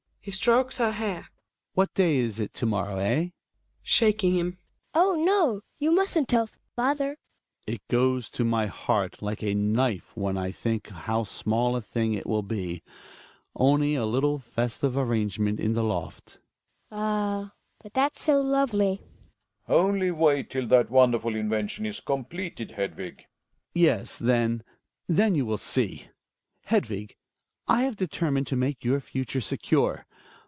[0.23, 1.29] (He strokes her hair.)
[1.73, 3.15] What day is it to morrow, eh?
[3.15, 3.33] Hedvig
[3.81, 4.59] (shaking him).
[4.93, 7.17] Oh, no, you musn't tell, father.
[7.17, 7.17] Hjalmar.
[7.73, 12.13] It goes to my heart like a knife when I think how small a thing
[12.13, 12.83] it will be;
[13.55, 16.33] only a little festive arrangement in the loft
[16.91, 16.99] Hedvig.
[16.99, 17.53] Ah!
[17.81, 19.01] but that's so lovely!
[19.67, 19.75] Relling.
[19.75, 23.21] Only wait till that wonderful invention is completed, Hedvig!
[23.21, 23.25] Hjalmar.
[23.73, 24.61] Yes, then—
[25.07, 26.09] then you will see!—
[26.69, 27.15] Hedvig,
[27.67, 30.05] I have determined to make your future secure.